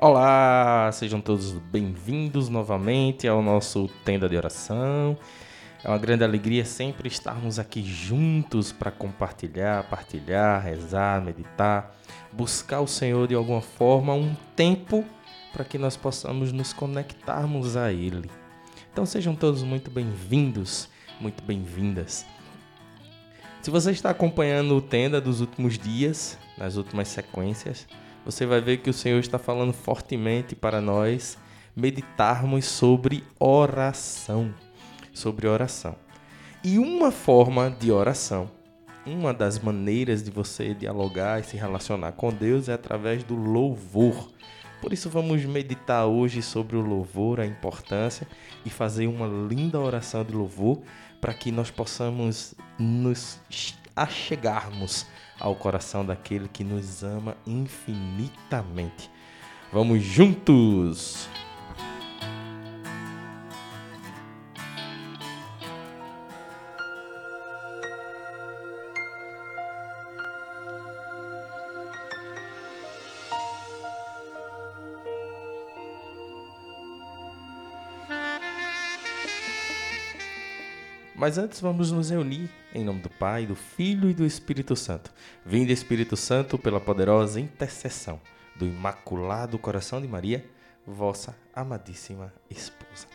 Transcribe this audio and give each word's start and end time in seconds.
Olá, 0.00 0.88
sejam 0.92 1.20
todos 1.20 1.50
bem-vindos 1.54 2.48
novamente 2.48 3.26
ao 3.26 3.42
nosso 3.42 3.90
Tenda 4.04 4.28
de 4.28 4.36
Oração. 4.36 5.18
É 5.82 5.88
uma 5.88 5.98
grande 5.98 6.22
alegria 6.22 6.64
sempre 6.64 7.08
estarmos 7.08 7.58
aqui 7.58 7.82
juntos 7.82 8.70
para 8.70 8.92
compartilhar, 8.92 9.82
partilhar, 9.90 10.62
rezar, 10.62 11.20
meditar, 11.20 11.96
buscar 12.32 12.80
o 12.80 12.86
Senhor 12.86 13.26
de 13.26 13.34
alguma 13.34 13.60
forma, 13.60 14.14
um 14.14 14.36
tempo 14.54 15.04
para 15.52 15.64
que 15.64 15.76
nós 15.76 15.96
possamos 15.96 16.52
nos 16.52 16.72
conectarmos 16.72 17.76
a 17.76 17.92
Ele. 17.92 18.30
Então 18.92 19.04
sejam 19.04 19.34
todos 19.34 19.64
muito 19.64 19.90
bem-vindos, 19.90 20.88
muito 21.20 21.42
bem-vindas. 21.42 22.24
Se 23.60 23.68
você 23.68 23.90
está 23.90 24.10
acompanhando 24.10 24.76
o 24.76 24.80
Tenda 24.80 25.20
dos 25.20 25.40
últimos 25.40 25.76
dias, 25.76 26.38
nas 26.56 26.76
últimas 26.76 27.08
sequências, 27.08 27.84
você 28.24 28.46
vai 28.46 28.60
ver 28.60 28.78
que 28.78 28.90
o 28.90 28.94
Senhor 28.94 29.18
está 29.18 29.38
falando 29.38 29.72
fortemente 29.72 30.54
para 30.54 30.80
nós 30.80 31.38
meditarmos 31.74 32.64
sobre 32.64 33.24
oração. 33.38 34.54
Sobre 35.12 35.46
oração. 35.46 35.96
E 36.62 36.78
uma 36.78 37.10
forma 37.10 37.70
de 37.70 37.92
oração, 37.92 38.50
uma 39.06 39.32
das 39.32 39.58
maneiras 39.58 40.22
de 40.22 40.30
você 40.30 40.74
dialogar 40.74 41.40
e 41.40 41.44
se 41.44 41.56
relacionar 41.56 42.12
com 42.12 42.30
Deus 42.30 42.68
é 42.68 42.74
através 42.74 43.22
do 43.22 43.36
louvor. 43.36 44.28
Por 44.80 44.92
isso, 44.92 45.08
vamos 45.08 45.44
meditar 45.44 46.06
hoje 46.06 46.42
sobre 46.42 46.76
o 46.76 46.80
louvor, 46.80 47.40
a 47.40 47.46
importância 47.46 48.26
e 48.64 48.70
fazer 48.70 49.06
uma 49.06 49.26
linda 49.26 49.78
oração 49.78 50.24
de 50.24 50.32
louvor 50.32 50.80
para 51.20 51.34
que 51.34 51.50
nós 51.50 51.70
possamos 51.70 52.54
nos 52.78 53.40
achegarmos 53.94 55.06
ao 55.38 55.54
coração 55.54 56.04
daquele 56.04 56.48
que 56.48 56.64
nos 56.64 57.02
ama 57.02 57.36
infinitamente. 57.46 59.10
Vamos 59.72 60.02
juntos! 60.02 61.28
Mas 81.18 81.36
antes 81.36 81.60
vamos 81.60 81.90
nos 81.90 82.10
reunir 82.10 82.48
em 82.72 82.84
nome 82.84 83.00
do 83.00 83.10
Pai, 83.10 83.44
do 83.44 83.56
Filho 83.56 84.08
e 84.08 84.14
do 84.14 84.24
Espírito 84.24 84.76
Santo. 84.76 85.12
Vinde 85.44 85.72
Espírito 85.72 86.16
Santo 86.16 86.56
pela 86.56 86.78
poderosa 86.78 87.40
intercessão 87.40 88.20
do 88.54 88.64
Imaculado 88.64 89.58
Coração 89.58 90.00
de 90.00 90.06
Maria, 90.06 90.48
vossa 90.86 91.36
amadíssima 91.52 92.32
esposa. 92.48 93.08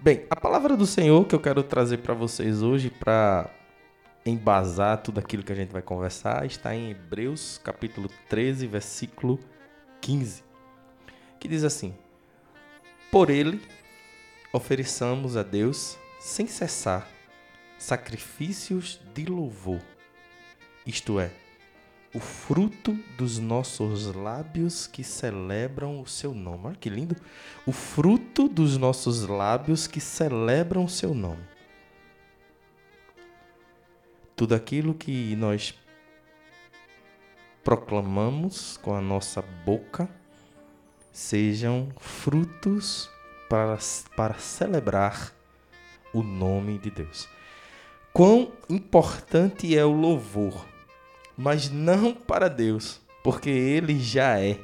Bem, 0.00 0.24
a 0.30 0.36
palavra 0.36 0.74
do 0.74 0.86
Senhor 0.86 1.26
que 1.26 1.34
eu 1.34 1.38
quero 1.40 1.62
trazer 1.62 1.98
para 1.98 2.14
vocês 2.14 2.62
hoje 2.62 2.88
para 2.88 3.50
embasar 4.24 5.02
tudo 5.02 5.20
aquilo 5.20 5.42
que 5.42 5.52
a 5.52 5.56
gente 5.56 5.72
vai 5.72 5.82
conversar 5.82 6.46
está 6.46 6.74
em 6.74 6.92
Hebreus 6.92 7.60
capítulo 7.62 8.08
13, 8.30 8.66
versículo 8.66 9.38
15, 10.00 10.42
que 11.38 11.46
diz 11.46 11.62
assim: 11.62 11.94
Por 13.12 13.28
ele 13.28 13.60
ofereçamos 14.50 15.36
a 15.36 15.42
Deus 15.42 15.98
sem 16.18 16.46
cessar 16.46 17.08
sacrifícios 17.78 19.00
de 19.14 19.26
louvor, 19.26 19.80
isto 20.86 21.20
é, 21.20 21.30
o 22.14 22.20
fruto 22.20 22.94
dos 23.18 23.38
nossos 23.38 24.06
lábios 24.14 24.86
que 24.86 25.04
celebram 25.04 26.00
o 26.00 26.06
seu 26.06 26.32
nome. 26.32 26.68
Olha 26.68 26.76
que 26.76 26.88
lindo! 26.88 27.14
O 27.66 27.72
fruto 27.72 28.48
dos 28.48 28.78
nossos 28.78 29.26
lábios 29.26 29.86
que 29.86 30.00
celebram 30.00 30.84
o 30.84 30.88
seu 30.88 31.12
nome. 31.12 31.44
Tudo 34.34 34.54
aquilo 34.54 34.94
que 34.94 35.36
nós 35.36 35.74
proclamamos 37.62 38.78
com 38.78 38.94
a 38.94 39.00
nossa 39.00 39.42
boca 39.42 40.08
sejam 41.12 41.90
frutos 41.98 43.10
para, 43.48 43.76
para 44.16 44.38
celebrar 44.38 45.35
o 46.18 46.22
nome 46.22 46.78
de 46.78 46.90
Deus. 46.90 47.28
Quão 48.12 48.50
importante 48.70 49.76
é 49.76 49.84
o 49.84 49.92
louvor, 49.92 50.66
mas 51.36 51.70
não 51.70 52.14
para 52.14 52.48
Deus, 52.48 53.00
porque 53.22 53.50
ele 53.50 53.98
já 53.98 54.40
é. 54.40 54.58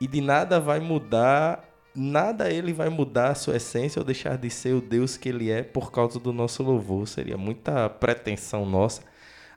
E 0.00 0.06
de 0.06 0.20
nada 0.20 0.60
vai 0.60 0.78
mudar, 0.78 1.64
nada 1.94 2.50
ele 2.50 2.72
vai 2.72 2.88
mudar 2.88 3.30
a 3.30 3.34
sua 3.34 3.56
essência 3.56 3.98
ou 3.98 4.06
deixar 4.06 4.38
de 4.38 4.48
ser 4.50 4.74
o 4.74 4.80
Deus 4.80 5.16
que 5.16 5.28
ele 5.28 5.50
é 5.50 5.62
por 5.62 5.90
causa 5.90 6.20
do 6.20 6.32
nosso 6.32 6.62
louvor. 6.62 7.08
Seria 7.08 7.36
muita 7.36 7.88
pretensão 7.88 8.64
nossa 8.64 9.02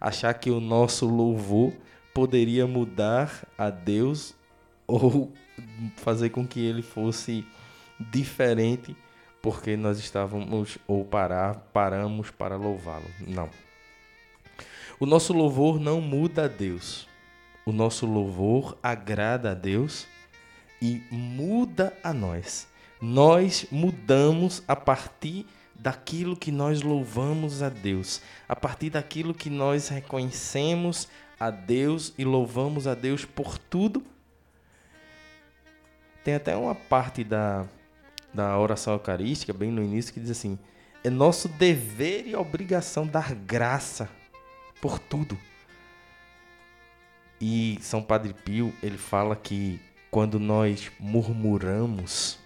achar 0.02 0.34
que 0.34 0.50
o 0.50 0.60
nosso 0.60 1.06
louvor 1.08 1.74
poderia 2.14 2.66
mudar 2.66 3.48
a 3.58 3.70
Deus 3.70 4.34
ou 4.88 5.32
fazer 5.98 6.30
com 6.30 6.48
que 6.48 6.60
ele 6.60 6.82
fosse 6.82 7.46
diferente 8.00 8.96
porque 9.46 9.78
nós 9.78 10.00
estávamos 10.00 10.80
ou 10.88 11.06
parar, 11.06 11.70
paramos 11.72 12.32
para 12.32 12.56
louvá-lo. 12.56 13.06
Não. 13.28 13.48
O 15.00 15.06
nosso 15.06 15.34
louvor 15.34 15.80
não 15.80 16.02
muda 16.02 16.46
a 16.46 16.48
Deus. 16.48 17.08
O 17.64 17.72
nosso 17.72 18.08
louvor 18.08 18.76
agrada 18.82 19.52
a 19.52 19.54
Deus 19.54 20.08
e 20.82 21.04
muda 21.12 21.96
a 22.04 22.12
nós. 22.12 22.68
Nós 23.00 23.68
mudamos 23.72 24.64
a 24.68 24.76
partir 24.76 25.46
daquilo 25.76 26.36
que 26.36 26.52
nós 26.52 26.82
louvamos 26.82 27.62
a 27.62 27.70
Deus, 27.70 28.24
a 28.50 28.56
partir 28.56 28.90
daquilo 28.90 29.32
que 29.32 29.52
nós 29.52 29.90
reconhecemos 29.90 31.08
a 31.40 31.52
Deus 31.52 32.16
e 32.18 32.26
louvamos 32.26 32.88
a 32.88 32.96
Deus 32.96 33.26
por 33.26 33.60
tudo. 33.60 34.04
Tem 36.24 36.34
até 36.34 36.58
uma 36.58 36.74
parte 36.74 37.24
da 37.24 37.68
da 38.36 38.58
oração 38.60 38.94
eucarística, 38.94 39.54
bem 39.54 39.72
no 39.72 39.82
início, 39.82 40.14
que 40.14 40.20
diz 40.20 40.30
assim: 40.30 40.60
é 41.04 41.10
nosso 41.10 41.48
dever 41.48 42.28
e 42.28 42.36
obrigação 42.36 43.08
dar 43.08 43.34
graça 43.34 44.10
por 44.82 45.00
tudo. 45.00 45.38
E 47.40 47.78
São 47.82 48.02
Padre 48.04 48.34
Pio, 48.34 48.74
ele 48.84 48.98
fala 48.98 49.36
que 49.36 49.80
quando 50.12 50.40
nós 50.40 50.92
murmuramos 51.00 52.40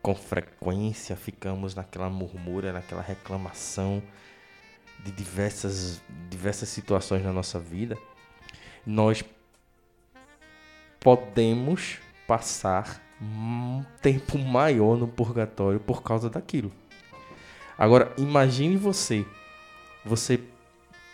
com 0.00 0.14
frequência, 0.14 1.16
ficamos 1.16 1.74
naquela 1.74 2.08
murmura, 2.08 2.72
naquela 2.72 3.02
reclamação 3.02 4.02
de 5.04 5.12
diversas, 5.12 6.00
diversas 6.28 6.68
situações 6.68 7.22
na 7.22 7.32
nossa 7.32 7.58
vida, 7.58 7.96
nós 8.84 9.24
podemos 11.00 11.98
passar 12.26 13.00
um 13.20 13.84
tempo 14.00 14.38
maior 14.38 14.96
no 14.96 15.08
purgatório 15.08 15.80
por 15.80 16.02
causa 16.02 16.30
daquilo. 16.30 16.72
Agora, 17.76 18.12
imagine 18.16 18.76
você, 18.76 19.24
você 20.04 20.40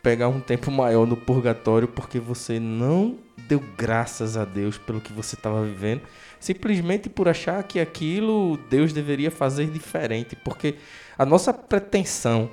pegar 0.02 0.28
um 0.28 0.40
tempo 0.40 0.70
maior 0.70 1.06
no 1.06 1.16
purgatório 1.16 1.88
porque 1.88 2.18
você 2.18 2.60
não 2.60 3.18
deu 3.48 3.62
graças 3.76 4.36
a 4.36 4.44
Deus 4.44 4.76
pelo 4.78 5.00
que 5.00 5.12
você 5.12 5.34
estava 5.34 5.64
vivendo, 5.64 6.02
simplesmente 6.38 7.08
por 7.08 7.28
achar 7.28 7.62
que 7.62 7.80
aquilo 7.80 8.58
Deus 8.68 8.92
deveria 8.92 9.30
fazer 9.30 9.66
diferente, 9.66 10.36
porque 10.36 10.76
a 11.18 11.24
nossa 11.24 11.52
pretensão, 11.52 12.50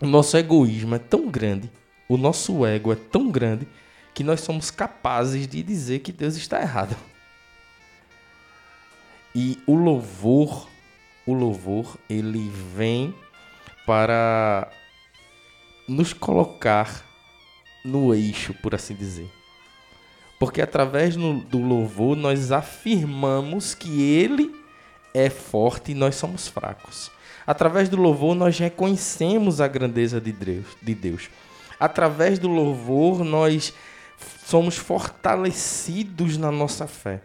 o 0.00 0.06
nosso 0.06 0.36
egoísmo 0.36 0.94
é 0.94 0.98
tão 0.98 1.28
grande, 1.28 1.70
o 2.08 2.16
nosso 2.16 2.66
ego 2.66 2.92
é 2.92 2.96
tão 2.96 3.30
grande 3.30 3.66
que 4.14 4.22
nós 4.22 4.40
somos 4.40 4.70
capazes 4.70 5.46
de 5.46 5.62
dizer 5.62 6.00
que 6.00 6.12
Deus 6.12 6.36
está 6.36 6.60
errado. 6.60 6.94
E 9.34 9.58
o 9.66 9.74
louvor, 9.74 10.68
o 11.26 11.32
louvor, 11.32 11.96
ele 12.08 12.50
vem 12.74 13.14
para 13.86 14.70
nos 15.88 16.12
colocar 16.12 17.02
no 17.82 18.14
eixo, 18.14 18.52
por 18.54 18.74
assim 18.74 18.94
dizer. 18.94 19.30
Porque 20.38 20.60
através 20.60 21.16
do 21.16 21.58
louvor 21.58 22.14
nós 22.16 22.52
afirmamos 22.52 23.74
que 23.74 24.02
ele 24.02 24.54
é 25.14 25.30
forte 25.30 25.92
e 25.92 25.94
nós 25.94 26.16
somos 26.16 26.46
fracos. 26.46 27.10
Através 27.46 27.88
do 27.88 27.96
louvor 27.96 28.34
nós 28.34 28.58
reconhecemos 28.58 29.60
a 29.60 29.66
grandeza 29.66 30.20
de 30.20 30.32
Deus, 30.32 30.66
de 30.82 30.94
Deus. 30.94 31.30
Através 31.80 32.38
do 32.38 32.48
louvor 32.48 33.24
nós 33.24 33.72
somos 34.44 34.76
fortalecidos 34.76 36.36
na 36.36 36.52
nossa 36.52 36.86
fé 36.86 37.22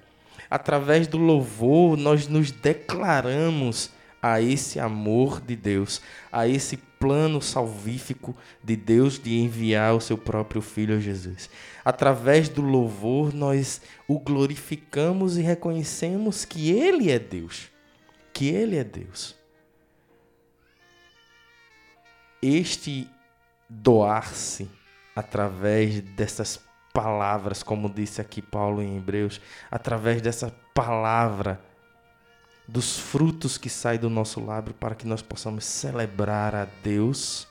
através 0.49 1.07
do 1.07 1.17
louvor, 1.17 1.97
nós 1.97 2.27
nos 2.27 2.51
declaramos 2.51 3.91
a 4.21 4.41
esse 4.41 4.79
amor 4.79 5.39
de 5.39 5.55
Deus, 5.55 6.01
a 6.31 6.47
esse 6.47 6.77
plano 6.77 7.41
salvífico 7.41 8.35
de 8.63 8.75
Deus 8.75 9.19
de 9.19 9.37
enviar 9.37 9.95
o 9.95 10.01
seu 10.01 10.17
próprio 10.17 10.61
Filho 10.61 10.99
Jesus. 10.99 11.49
Através 11.85 12.49
do 12.49 12.61
louvor, 12.61 13.33
nós 13.33 13.81
o 14.07 14.19
glorificamos 14.19 15.37
e 15.37 15.41
reconhecemos 15.41 16.43
que 16.43 16.71
Ele 16.71 17.11
é 17.11 17.19
Deus. 17.19 17.69
Que 18.33 18.49
Ele 18.49 18.75
é 18.77 18.83
Deus. 18.83 19.35
Este 22.41 23.07
doar-se 23.69 24.69
através 25.15 26.01
dessas 26.01 26.66
palavras, 26.97 27.61
como 27.61 27.87
disse 27.87 28.19
aqui 28.19 28.41
Paulo 28.41 28.81
em 28.81 28.97
Hebreus, 28.97 29.39
através 29.69 30.19
dessa 30.19 30.51
palavra 30.73 31.61
dos 32.67 32.97
frutos 32.97 33.55
que 33.55 33.69
saem 33.69 33.99
do 33.99 34.09
nosso 34.09 34.43
lábio 34.43 34.73
para 34.73 34.95
que 34.95 35.05
nós 35.05 35.21
possamos 35.21 35.63
celebrar 35.63 36.55
a 36.55 36.65
Deus. 36.65 37.47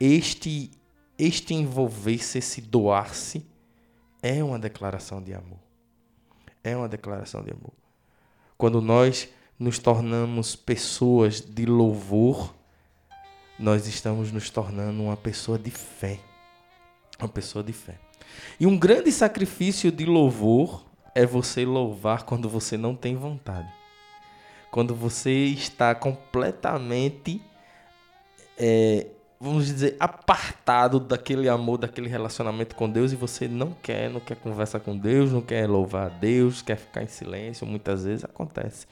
Este 0.00 0.72
este 1.16 1.54
envolver-se, 1.54 2.38
esse 2.38 2.60
doar-se 2.60 3.46
é 4.20 4.42
uma 4.42 4.58
declaração 4.58 5.22
de 5.22 5.32
amor. 5.32 5.60
É 6.64 6.76
uma 6.76 6.88
declaração 6.88 7.44
de 7.44 7.52
amor. 7.52 7.72
Quando 8.58 8.80
nós 8.80 9.28
nos 9.56 9.78
tornamos 9.78 10.56
pessoas 10.56 11.40
de 11.40 11.64
louvor, 11.64 12.52
nós 13.56 13.86
estamos 13.86 14.32
nos 14.32 14.50
tornando 14.50 15.00
uma 15.00 15.16
pessoa 15.16 15.56
de 15.56 15.70
fé. 15.70 16.18
Uma 17.20 17.28
pessoa 17.28 17.62
de 17.62 17.72
fé. 17.72 18.03
E 18.58 18.66
um 18.66 18.78
grande 18.78 19.10
sacrifício 19.10 19.90
de 19.90 20.04
louvor 20.04 20.84
é 21.14 21.26
você 21.26 21.64
louvar 21.64 22.24
quando 22.24 22.48
você 22.48 22.76
não 22.76 22.94
tem 22.94 23.16
vontade 23.16 23.72
quando 24.74 24.92
você 24.92 25.30
está 25.30 25.94
completamente, 25.94 27.40
é, 28.58 29.06
vamos 29.38 29.66
dizer, 29.66 29.94
apartado 30.00 30.98
daquele 30.98 31.48
amor, 31.48 31.78
daquele 31.78 32.08
relacionamento 32.08 32.74
com 32.74 32.90
Deus 32.90 33.12
e 33.12 33.14
você 33.14 33.46
não 33.46 33.70
quer, 33.70 34.10
não 34.10 34.18
quer 34.18 34.34
conversar 34.34 34.80
com 34.80 34.98
Deus, 34.98 35.30
não 35.30 35.40
quer 35.40 35.68
louvar 35.68 36.06
a 36.06 36.08
Deus, 36.08 36.60
quer 36.60 36.76
ficar 36.76 37.04
em 37.04 37.06
silêncio, 37.06 37.64
muitas 37.64 38.02
vezes 38.02 38.24
acontece. 38.24 38.88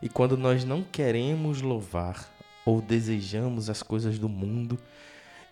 E 0.00 0.08
quando 0.08 0.38
nós 0.38 0.64
não 0.64 0.82
queremos 0.82 1.60
louvar 1.60 2.26
ou 2.64 2.80
desejamos 2.80 3.68
as 3.68 3.82
coisas 3.82 4.18
do 4.18 4.26
mundo 4.26 4.78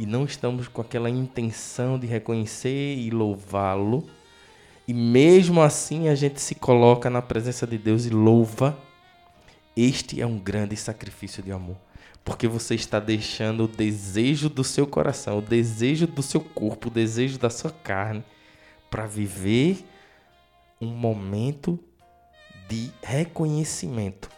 e 0.02 0.06
não 0.06 0.24
estamos 0.24 0.66
com 0.66 0.80
aquela 0.80 1.08
intenção 1.08 1.96
de 1.96 2.08
reconhecer 2.08 2.96
e 2.96 3.08
louvá-lo, 3.08 4.04
e 4.88 4.92
mesmo 4.92 5.62
assim 5.62 6.08
a 6.08 6.14
gente 6.16 6.40
se 6.40 6.56
coloca 6.56 7.08
na 7.08 7.22
presença 7.22 7.68
de 7.68 7.78
Deus 7.78 8.04
e 8.04 8.10
louva. 8.10 8.76
Este 9.76 10.20
é 10.20 10.26
um 10.26 10.40
grande 10.40 10.74
sacrifício 10.74 11.40
de 11.40 11.52
amor, 11.52 11.76
porque 12.24 12.48
você 12.48 12.74
está 12.74 12.98
deixando 12.98 13.62
o 13.62 13.68
desejo 13.68 14.48
do 14.48 14.64
seu 14.64 14.88
coração, 14.88 15.38
o 15.38 15.40
desejo 15.40 16.08
do 16.08 16.20
seu 16.20 16.40
corpo, 16.40 16.88
o 16.88 16.90
desejo 16.90 17.38
da 17.38 17.48
sua 17.48 17.70
carne 17.70 18.24
para 18.90 19.06
viver 19.06 19.84
um 20.80 20.88
momento 20.88 21.78
de 22.68 22.90
reconhecimento 23.00 24.28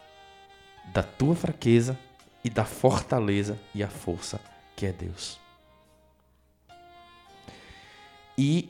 da 0.93 1.03
tua 1.03 1.35
fraqueza 1.35 1.99
e 2.45 2.51
da 2.51 2.67
fortaleza 2.67 3.59
e 3.75 3.83
a 3.83 3.89
força 3.89 4.39
que 4.77 4.85
é 4.85 4.93
Deus. 4.93 5.43
E 8.37 8.69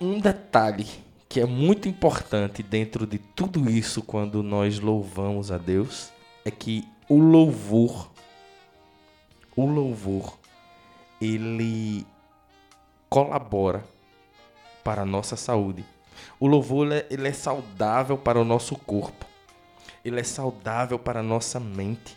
um 0.00 0.18
detalhe 0.18 0.86
que 1.28 1.40
é 1.40 1.46
muito 1.46 1.88
importante 1.88 2.62
dentro 2.62 3.06
de 3.06 3.18
tudo 3.18 3.70
isso 3.70 4.02
quando 4.02 4.42
nós 4.42 4.80
louvamos 4.80 5.50
a 5.52 5.58
Deus 5.58 6.10
é 6.44 6.50
que 6.50 6.86
o 7.08 7.18
louvor 7.18 8.10
o 9.56 9.64
louvor 9.64 10.38
ele 11.20 12.06
colabora 13.08 13.82
para 14.84 15.02
a 15.02 15.06
nossa 15.06 15.34
saúde. 15.34 15.84
O 16.38 16.46
louvor 16.46 16.86
ele 17.10 17.26
é, 17.26 17.30
é 17.30 17.32
saudável 17.32 18.18
para 18.18 18.38
o 18.38 18.44
nosso 18.44 18.76
corpo. 18.76 19.24
Ele 20.04 20.20
é 20.20 20.22
saudável 20.22 20.98
para 20.98 21.20
a 21.20 21.22
nossa 21.22 21.58
mente 21.58 22.16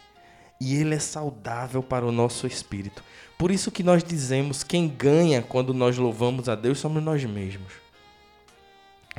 e 0.59 0.75
ele 0.75 0.95
é 0.95 0.99
saudável 0.99 1.81
para 1.81 2.05
o 2.05 2.11
nosso 2.11 2.45
espírito. 2.45 3.03
Por 3.37 3.51
isso 3.51 3.71
que 3.71 3.83
nós 3.83 4.03
dizemos 4.03 4.63
quem 4.63 4.87
ganha 4.87 5.41
quando 5.41 5.73
nós 5.73 5.97
louvamos 5.97 6.49
a 6.49 6.55
Deus 6.55 6.79
somos 6.79 7.01
nós 7.01 7.23
mesmos. 7.23 7.73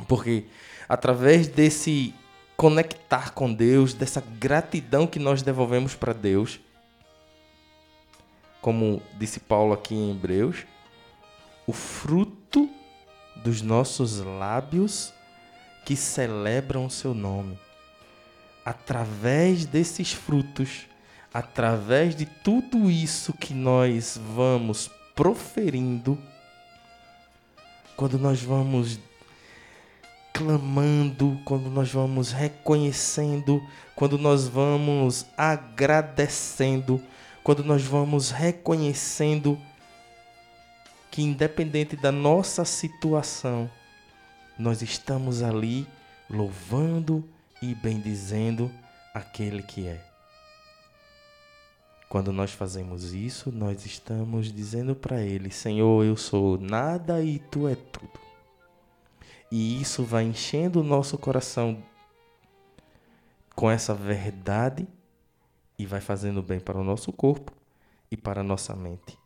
Porque 0.07 0.45
através 0.89 1.49
desse 1.49 2.15
conectar 2.57 3.33
com 3.33 3.53
Deus, 3.53 3.95
dessa 3.95 4.23
gratidão 4.39 5.07
que 5.07 5.19
nós 5.19 5.41
devolvemos 5.41 5.95
para 5.95 6.13
Deus, 6.13 6.61
como 8.61 9.01
disse 9.19 9.41
Paulo 9.41 9.73
aqui 9.73 9.95
em 9.95 10.11
Hebreus, 10.11 10.67
o 11.67 11.73
fruto 11.73 12.69
dos 13.37 13.63
nossos 13.63 14.19
lábios 14.19 15.15
que 15.87 15.97
celebram 15.97 16.85
o 16.85 16.91
seu 16.91 17.15
nome. 17.15 17.59
Através 18.63 19.65
desses 19.65 20.13
frutos, 20.13 20.90
através 21.33 22.15
de 22.15 22.27
tudo 22.27 22.91
isso 22.91 23.33
que 23.33 23.55
nós 23.55 24.21
vamos 24.35 24.91
proferindo, 25.15 26.19
quando 27.97 28.19
nós 28.19 28.43
vamos 28.43 28.99
clamando, 30.33 31.39
quando 31.45 31.69
nós 31.69 31.93
vamos 31.93 32.33
reconhecendo, 32.33 33.63
quando 33.95 34.17
nós 34.17 34.49
vamos 34.49 35.27
agradecendo, 35.37 37.01
quando 37.45 37.63
nós 37.63 37.83
vamos 37.83 38.31
reconhecendo 38.31 39.59
que, 41.11 41.23
independente 41.23 41.97
da 41.97 42.11
nossa 42.11 42.65
situação, 42.65 43.71
nós 44.59 44.83
estamos 44.83 45.43
ali 45.43 45.87
louvando 46.29 47.23
e 47.61 47.75
bendizendo 47.75 48.71
aquele 49.13 49.63
que 49.63 49.87
é. 49.87 50.10
Quando 52.11 52.33
nós 52.33 52.51
fazemos 52.51 53.15
isso, 53.15 53.53
nós 53.53 53.87
estamos 53.87 54.53
dizendo 54.53 54.97
para 54.97 55.23
Ele: 55.23 55.49
Senhor, 55.49 56.05
eu 56.05 56.17
sou 56.17 56.59
nada 56.59 57.23
e 57.23 57.39
tu 57.39 57.69
é 57.69 57.77
tudo. 57.77 58.19
E 59.49 59.81
isso 59.81 60.03
vai 60.03 60.25
enchendo 60.25 60.81
o 60.81 60.83
nosso 60.83 61.17
coração 61.17 61.81
com 63.55 63.71
essa 63.71 63.95
verdade 63.95 64.89
e 65.79 65.87
vai 65.87 66.01
fazendo 66.01 66.43
bem 66.43 66.59
para 66.59 66.77
o 66.77 66.83
nosso 66.83 67.13
corpo 67.13 67.53
e 68.11 68.17
para 68.17 68.41
a 68.41 68.45
nossa 68.45 68.75
mente 68.75 69.17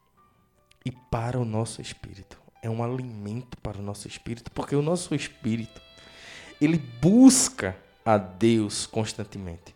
e 0.85 0.91
para 0.91 1.41
o 1.41 1.45
nosso 1.45 1.81
espírito. 1.81 2.39
É 2.61 2.69
um 2.69 2.85
alimento 2.85 3.57
para 3.63 3.79
o 3.79 3.83
nosso 3.83 4.07
espírito, 4.07 4.51
porque 4.51 4.77
o 4.77 4.83
nosso 4.83 5.15
espírito 5.15 5.81
ele 6.61 6.77
busca 6.77 7.79
a 8.05 8.19
Deus 8.19 8.85
constantemente. 8.85 9.75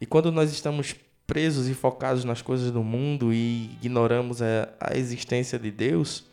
E 0.00 0.06
quando 0.06 0.32
nós 0.32 0.50
estamos 0.50 0.94
presos 1.28 1.68
e 1.68 1.74
focados 1.74 2.24
nas 2.24 2.40
coisas 2.40 2.70
do 2.70 2.82
mundo 2.82 3.34
e 3.34 3.66
ignoramos 3.82 4.40
a, 4.40 4.72
a 4.80 4.96
existência 4.96 5.58
de 5.58 5.70
Deus, 5.70 6.24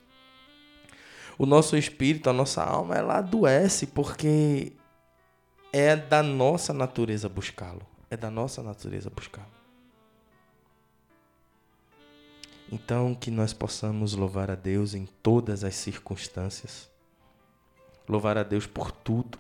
o 1.38 1.46
nosso 1.46 1.76
espírito, 1.76 2.30
a 2.30 2.34
nossa 2.34 2.64
alma, 2.64 2.96
ela 2.96 3.18
adoece 3.18 3.88
porque 3.88 4.72
é 5.74 5.98
da 5.98 6.24
nossa 6.24 6.74
natureza 6.74 7.28
buscá-lo. 7.28 7.82
É 8.10 8.16
da 8.16 8.32
nossa 8.32 8.64
natureza 8.64 9.10
buscá-lo. 9.10 9.52
Então, 12.72 13.14
que 13.14 13.30
nós 13.30 13.52
possamos 13.52 14.14
louvar 14.14 14.50
a 14.50 14.56
Deus 14.56 14.94
em 14.94 15.06
todas 15.22 15.66
as 15.66 15.76
circunstâncias. 15.76 16.90
Louvar 18.08 18.38
a 18.38 18.44
Deus 18.44 18.66
por 18.66 18.92
tudo. 18.92 19.38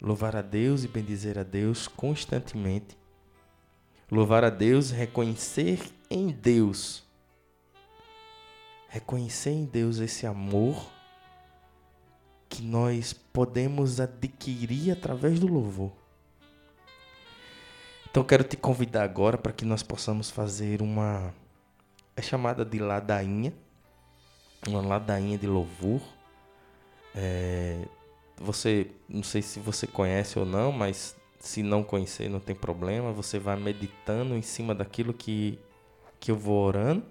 Louvar 0.00 0.34
a 0.34 0.42
Deus 0.42 0.82
e 0.82 0.88
bendizer 0.88 1.38
a 1.38 1.42
Deus 1.42 1.86
constantemente. 1.86 2.96
Louvar 4.10 4.44
a 4.44 4.50
Deus, 4.50 4.90
reconhecer 4.90 5.80
em 6.10 6.28
Deus 6.28 7.06
reconhecer 8.96 9.50
em 9.50 9.64
Deus 9.66 9.98
esse 9.98 10.26
amor 10.26 10.90
que 12.48 12.62
nós 12.62 13.12
podemos 13.12 14.00
adquirir 14.00 14.90
através 14.90 15.38
do 15.38 15.46
louvor. 15.46 15.92
Então 18.08 18.24
quero 18.24 18.42
te 18.42 18.56
convidar 18.56 19.02
agora 19.02 19.36
para 19.36 19.52
que 19.52 19.66
nós 19.66 19.82
possamos 19.82 20.30
fazer 20.30 20.80
uma 20.80 21.34
é 22.16 22.22
chamada 22.22 22.64
de 22.64 22.78
ladainha, 22.78 23.52
uma 24.66 24.80
ladainha 24.80 25.36
de 25.36 25.46
louvor. 25.46 26.00
É, 27.14 27.86
você 28.38 28.90
não 29.06 29.22
sei 29.22 29.42
se 29.42 29.60
você 29.60 29.86
conhece 29.86 30.38
ou 30.38 30.46
não, 30.46 30.72
mas 30.72 31.14
se 31.38 31.62
não 31.62 31.82
conhecer 31.82 32.28
não 32.28 32.40
tem 32.40 32.54
problema. 32.54 33.12
Você 33.12 33.38
vai 33.38 33.56
meditando 33.56 34.34
em 34.34 34.42
cima 34.42 34.74
daquilo 34.74 35.12
que 35.12 35.58
que 36.18 36.30
eu 36.30 36.36
vou 36.36 36.64
orando 36.64 37.04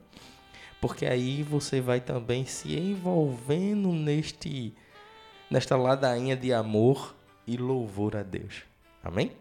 porque 0.81 1.05
aí 1.05 1.43
você 1.43 1.79
vai 1.79 2.01
também 2.01 2.45
se 2.45 2.75
envolvendo 2.75 3.91
neste 3.91 4.73
nesta 5.49 5.75
ladainha 5.75 6.35
de 6.35 6.51
amor 6.53 7.15
e 7.45 7.55
louvor 7.57 8.15
a 8.15 8.23
Deus. 8.23 8.63
Amém? 9.03 9.31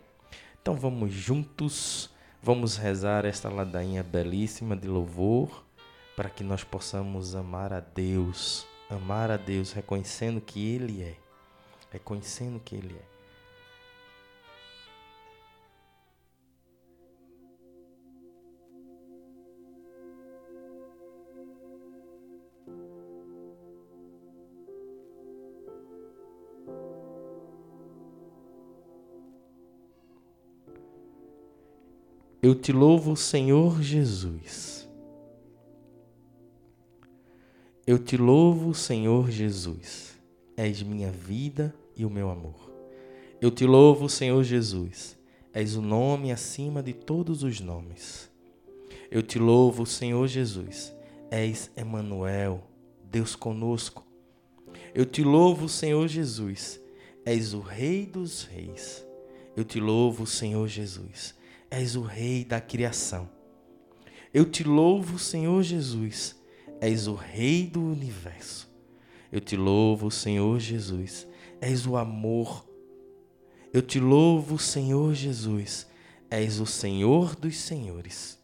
Então 0.60 0.74
vamos 0.74 1.12
juntos 1.12 2.10
Vamos 2.44 2.76
rezar 2.76 3.24
esta 3.24 3.48
ladainha 3.48 4.02
belíssima 4.02 4.76
de 4.76 4.86
louvor 4.86 5.64
para 6.14 6.28
que 6.28 6.44
nós 6.44 6.62
possamos 6.62 7.34
amar 7.34 7.72
a 7.72 7.80
Deus, 7.80 8.66
amar 8.90 9.30
a 9.30 9.38
Deus 9.38 9.72
reconhecendo 9.72 10.42
que 10.42 10.74
Ele 10.74 11.02
é, 11.02 11.16
reconhecendo 11.90 12.60
que 12.60 12.74
Ele 12.74 12.94
é. 12.94 13.13
Eu 32.54 32.60
te 32.60 32.70
louvo, 32.70 33.16
Senhor 33.16 33.82
Jesus. 33.82 34.88
Eu 37.84 37.98
te 37.98 38.16
louvo, 38.16 38.72
Senhor 38.72 39.28
Jesus. 39.28 40.16
És 40.56 40.80
minha 40.80 41.10
vida 41.10 41.74
e 41.96 42.04
o 42.04 42.10
meu 42.10 42.30
amor. 42.30 42.72
Eu 43.40 43.50
te 43.50 43.66
louvo, 43.66 44.08
Senhor 44.08 44.44
Jesus. 44.44 45.18
És 45.52 45.74
o 45.74 45.82
nome 45.82 46.30
acima 46.30 46.80
de 46.80 46.92
todos 46.92 47.42
os 47.42 47.58
nomes. 47.58 48.30
Eu 49.10 49.20
te 49.20 49.36
louvo, 49.36 49.84
Senhor 49.84 50.28
Jesus. 50.28 50.94
És 51.32 51.72
Emanuel, 51.76 52.62
Deus 53.10 53.34
conosco. 53.34 54.06
Eu 54.94 55.04
te 55.04 55.24
louvo, 55.24 55.68
Senhor 55.68 56.06
Jesus. 56.06 56.80
És 57.24 57.52
o 57.52 57.58
Rei 57.58 58.06
dos 58.06 58.44
reis. 58.44 59.04
Eu 59.56 59.64
te 59.64 59.80
louvo, 59.80 60.24
Senhor 60.24 60.68
Jesus 60.68 61.34
és 61.74 61.96
o 61.96 62.02
Rei 62.02 62.44
da 62.44 62.60
criação. 62.60 63.28
Eu 64.32 64.44
te 64.44 64.62
louvo, 64.62 65.18
Senhor 65.18 65.62
Jesus, 65.62 66.36
és 66.80 67.08
o 67.08 67.14
Rei 67.14 67.66
do 67.66 67.82
universo. 67.82 68.70
Eu 69.30 69.40
te 69.40 69.56
louvo, 69.56 70.08
Senhor 70.10 70.60
Jesus, 70.60 71.26
és 71.60 71.84
o 71.84 71.96
amor. 71.96 72.64
Eu 73.72 73.82
te 73.82 73.98
louvo, 73.98 74.56
Senhor 74.56 75.14
Jesus, 75.14 75.88
és 76.30 76.60
o 76.60 76.66
Senhor 76.66 77.34
dos 77.34 77.56
senhores. 77.56 78.38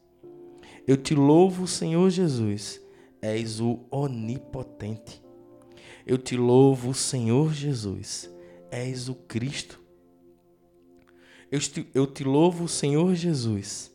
Eu 0.85 0.97
te 0.97 1.15
louvo, 1.15 1.69
Senhor 1.69 2.11
Jesus, 2.11 2.81
és 3.23 3.61
o 3.61 3.79
onipotente. 3.93 5.23
Eu 6.05 6.19
te 6.19 6.37
louvo, 6.37 6.93
Senhor 6.93 7.55
Jesus, 7.55 8.29
és 8.73 9.09
o 9.09 9.15
Cristo. 9.15 9.81
Eu 11.51 11.59
te, 11.59 11.87
eu 11.93 12.07
te 12.07 12.23
louvo, 12.23 12.69
Senhor 12.69 13.15
Jesus, 13.15 13.91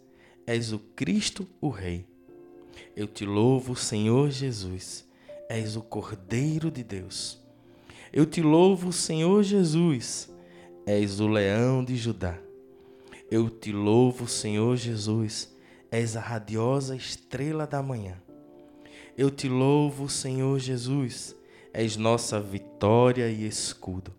és 0.45 0.73
o 0.73 0.79
Cristo, 0.79 1.47
o 1.61 1.69
Rei. 1.69 2.05
Eu 2.95 3.07
te 3.07 3.25
louvo, 3.25 3.75
Senhor 3.75 4.29
Jesus, 4.29 5.07
és 5.47 5.77
o 5.77 5.81
Cordeiro 5.81 6.69
de 6.69 6.83
Deus. 6.83 7.39
Eu 8.11 8.25
te 8.25 8.41
louvo, 8.41 8.91
Senhor 8.91 9.41
Jesus, 9.41 10.29
és 10.85 11.21
o 11.21 11.27
leão 11.27 11.83
de 11.83 11.95
Judá. 11.95 12.37
Eu 13.31 13.49
te 13.49 13.71
louvo, 13.71 14.27
Senhor 14.27 14.75
Jesus, 14.75 15.55
és 15.89 16.17
a 16.17 16.19
radiosa 16.19 16.95
estrela 16.95 17.65
da 17.65 17.81
manhã. 17.81 18.21
Eu 19.17 19.31
te 19.31 19.47
louvo, 19.47 20.09
Senhor 20.09 20.59
Jesus, 20.59 21.33
és 21.73 21.95
nossa 21.95 22.39
vitória 22.39 23.29
e 23.29 23.47
escudo. 23.47 24.13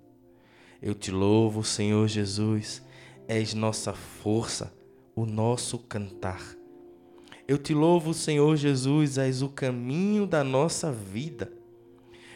Eu 0.81 0.95
te 0.95 1.11
louvo, 1.11 1.63
Senhor 1.63 2.09
Jesus, 2.09 2.83
és 3.29 3.55
nossa 3.55 3.93
força, 3.93 4.73
o 5.15 5.27
nosso 5.27 5.79
cantar. 5.79 6.57
Eu 7.49 7.59
te 7.59 7.73
louvo, 7.73 8.13
Senhor 8.13 8.57
Jesus, 8.57 9.19
és 9.19 9.41
o 9.41 9.49
caminho 9.49 10.27
da 10.27 10.43
nossa 10.43 10.91
vida. 10.91 11.53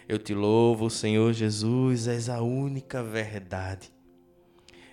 Eu 0.09 0.18
te 0.18 0.35
louvo, 0.35 0.88
Senhor 0.88 1.32
Jesus, 1.32 2.06
és 2.06 2.28
a 2.28 2.40
única 2.40 3.02
verdade. 3.02 3.92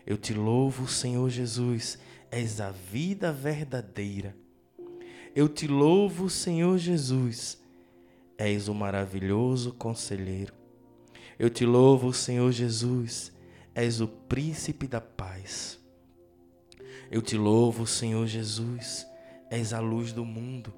Eu 0.05 0.17
te 0.17 0.33
louvo, 0.33 0.87
Senhor 0.87 1.29
Jesus, 1.29 1.99
és 2.31 2.61
a 2.61 2.71
vida 2.71 3.31
verdadeira. 3.31 4.35
Eu 5.35 5.47
te 5.47 5.67
louvo, 5.67 6.29
Senhor 6.29 6.77
Jesus, 6.77 7.61
és 8.37 8.67
o 8.67 8.73
maravilhoso 8.73 9.73
conselheiro. 9.73 10.53
Eu 11.37 11.49
te 11.49 11.65
louvo, 11.65 12.11
Senhor 12.11 12.51
Jesus, 12.51 13.31
és 13.75 14.01
o 14.01 14.07
príncipe 14.07 14.87
da 14.87 14.99
paz. 14.99 15.79
Eu 17.09 17.21
te 17.21 17.37
louvo, 17.37 17.87
Senhor 17.87 18.27
Jesus, 18.27 19.07
és 19.49 19.73
a 19.73 19.79
luz 19.79 20.11
do 20.11 20.25
mundo. 20.25 20.73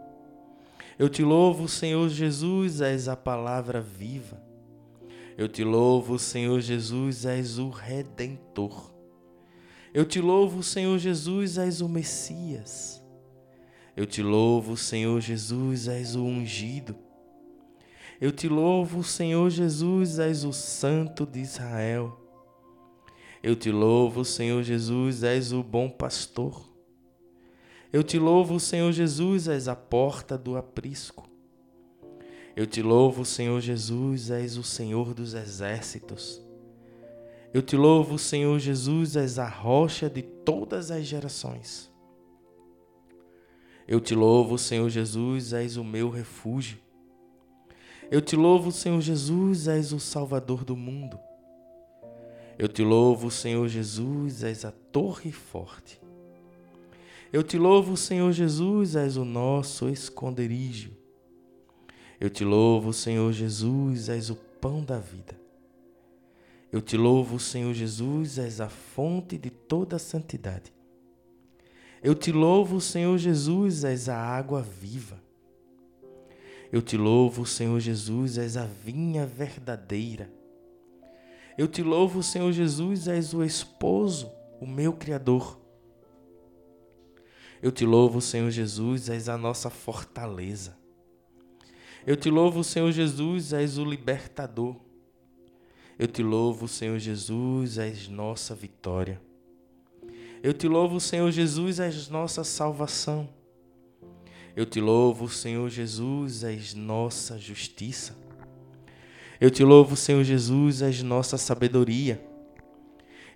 Eu 0.98 1.10
te 1.10 1.24
louvo, 1.24 1.68
Senhor 1.68 2.10
Jesus, 2.10 2.82
és 2.82 3.08
a 3.08 3.16
palavra 3.16 3.82
viva. 3.82 4.42
Eu 5.38 5.48
te 5.48 5.64
louvo, 5.64 6.20
Senhor 6.20 6.60
Jesus, 6.60 7.26
és 7.26 7.58
o 7.58 7.70
redentor. 7.70 8.94
Eu 9.94 10.06
te 10.06 10.20
louvo, 10.20 10.62
Senhor 10.62 11.00
Jesus, 11.00 11.58
és 11.58 11.82
o 11.82 11.90
Messias. 11.90 13.02
Eu 13.96 14.06
te 14.06 14.22
louvo, 14.22 14.78
Senhor 14.78 15.20
Jesus, 15.20 15.88
és 15.88 16.16
o 16.16 16.24
ungido. 16.24 16.96
Eu 18.22 18.32
te 18.32 18.50
louvo, 18.50 19.04
Senhor 19.04 19.50
Jesus, 19.50 20.20
és 20.20 20.44
o 20.44 20.52
Santo 20.52 21.26
de 21.26 21.40
Israel. 21.40 22.29
Eu 23.42 23.56
te 23.56 23.72
louvo, 23.72 24.26
Senhor 24.26 24.62
Jesus, 24.64 25.24
és 25.24 25.54
o 25.54 25.64
bom 25.64 25.90
pastor. 25.90 26.70
Eu 27.92 28.04
te 28.04 28.20
louvo, 28.20 28.60
Senhor 28.60 28.92
Jesus, 28.92 29.48
és 29.48 29.68
a 29.68 29.76
porta 29.76 30.38
do 30.38 30.58
aprisco. 30.58 31.28
Eu 32.56 32.68
te 32.68 32.82
louvo, 32.82 33.24
Senhor 33.24 33.62
Jesus, 33.62 34.30
és 34.30 34.58
o 34.58 34.64
Senhor 34.64 35.14
dos 35.14 35.34
exércitos. 35.34 36.42
Eu 37.54 37.62
te 37.62 37.78
louvo, 37.78 38.20
Senhor 38.20 38.60
Jesus, 38.60 39.16
és 39.16 39.40
a 39.40 39.48
rocha 39.48 40.10
de 40.10 40.22
todas 40.22 40.92
as 40.92 41.06
gerações. 41.06 41.90
Eu 43.88 44.00
te 44.00 44.14
louvo, 44.14 44.58
Senhor 44.58 44.90
Jesus, 44.90 45.54
és 45.54 45.78
o 45.78 45.84
meu 45.84 46.10
refúgio. 46.10 46.78
Eu 48.12 48.22
te 48.22 48.36
louvo, 48.36 48.72
Senhor 48.72 49.02
Jesus, 49.02 49.68
és 49.68 49.94
o 49.94 50.00
Salvador 50.00 50.64
do 50.66 50.76
mundo. 50.76 51.18
Eu 52.60 52.68
te 52.68 52.84
louvo, 52.84 53.32
Senhor 53.32 53.70
Jesus, 53.70 54.44
és 54.44 54.66
a 54.66 54.72
torre 54.72 55.32
forte. 55.32 55.98
Eu 57.32 57.42
te 57.42 57.58
louvo, 57.58 57.96
Senhor 57.96 58.34
Jesus, 58.34 58.98
és 58.98 59.16
o 59.16 59.24
nosso 59.24 59.88
esconderijo. 59.88 60.92
Eu 62.20 62.30
te 62.30 62.44
louvo, 62.44 62.92
Senhor 62.92 63.32
Jesus, 63.32 64.10
és 64.10 64.30
o 64.30 64.36
pão 64.36 64.84
da 64.84 65.00
vida. 65.00 65.40
Eu 66.70 66.82
te 66.82 66.98
louvo, 66.98 67.40
Senhor 67.40 67.74
Jesus, 67.74 68.38
és 68.38 68.60
a 68.60 68.68
fonte 68.68 69.38
de 69.38 69.50
toda 69.50 69.98
santidade. 69.98 70.74
Eu 72.04 72.14
te 72.14 72.30
louvo, 72.30 72.82
Senhor 72.82 73.18
Jesus, 73.18 73.86
és 73.86 74.10
a 74.10 74.18
água 74.18 74.62
viva. 74.62 75.24
Eu 76.74 76.82
te 76.82 76.98
louvo, 76.98 77.46
Senhor 77.46 77.80
Jesus, 77.80 78.38
és 78.38 78.58
a 78.58 78.66
vinha 78.66 79.26
verdadeira. 79.26 80.39
Eu 81.60 81.68
te 81.68 81.84
louvo, 81.84 82.24
Senhor 82.24 82.54
Jesus, 82.54 83.06
és 83.10 83.34
o 83.34 83.44
esposo, 83.44 84.32
o 84.62 84.66
meu 84.66 84.94
Criador. 84.94 85.60
Eu 87.62 87.70
te 87.70 87.86
louvo, 87.86 88.22
Senhor 88.22 88.50
Jesus, 88.50 89.10
és 89.10 89.28
a 89.28 89.38
nossa 89.38 89.70
fortaleza. 89.70 90.78
Eu 92.08 92.16
te 92.16 92.30
louvo, 92.30 92.64
Senhor 92.64 92.90
Jesus, 92.94 93.52
és 93.52 93.78
o 93.78 93.84
libertador. 93.84 94.78
Eu 96.00 96.08
te 96.08 96.24
louvo, 96.24 96.66
Senhor 96.66 96.98
Jesus, 96.98 97.78
és 97.78 98.08
nossa 98.08 98.56
vitória. 98.56 99.22
Eu 100.42 100.54
te 100.54 100.66
louvo, 100.66 100.98
Senhor 100.98 101.30
Jesus, 101.30 101.82
és 101.82 102.08
nossa 102.08 102.46
salvação. 102.46 103.28
Eu 104.56 104.66
te 104.66 104.80
louvo, 104.80 105.28
Senhor 105.28 105.70
Jesus, 105.70 106.42
és 106.46 106.74
nossa 106.74 107.38
justiça. 107.38 108.29
Eu 109.40 109.50
te 109.50 109.64
louvo, 109.64 109.96
Senhor 109.96 110.24
Jesus, 110.24 110.82
és 110.82 111.02
nossa 111.02 111.38
sabedoria. 111.38 112.22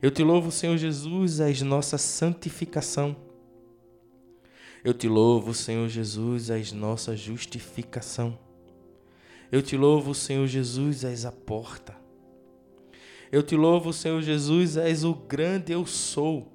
Eu 0.01 0.11
te 0.11 0.21
louvo, 0.21 0.51
Senhor 0.51 0.77
Jesus, 0.77 1.39
és 1.39 1.61
nossa 1.61 1.97
santificação. 1.97 3.15
Eu 4.83 4.93
te 4.93 5.07
louvo, 5.07 5.53
Senhor 5.53 5.87
Jesus, 5.87 6.49
és 6.49 6.73
nossa 6.73 7.15
justificação. 7.15 8.37
Eu 9.49 9.61
te 9.61 9.77
louvo, 9.77 10.13
Senhor 10.13 10.45
Jesus, 10.45 11.05
és 11.05 11.23
a 11.23 11.31
porta. 11.31 11.95
Eu 13.31 13.41
te 13.41 13.55
louvo, 13.55 13.93
Senhor 13.93 14.21
Jesus, 14.21 14.75
és 14.75 15.05
o 15.05 15.13
grande 15.13 15.71
eu 15.71 15.85
sou. 15.85 16.51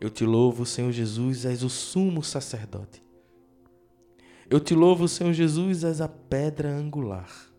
Eu 0.00 0.08
te 0.08 0.24
louvo, 0.24 0.64
Senhor 0.64 0.92
Jesus, 0.92 1.44
és 1.44 1.64
o 1.64 1.68
sumo 1.68 2.22
sacerdote. 2.22 3.02
Eu 4.48 4.60
te 4.60 4.74
louvo, 4.74 5.08
Senhor 5.08 5.32
Jesus, 5.32 5.82
és 5.82 6.00
a 6.00 6.08
pedra 6.08 6.70
angular. 6.70 7.51